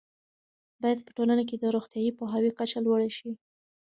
[0.81, 3.31] باید په ټولنه کې د روغتیايي پوهاوي کچه لوړه شي.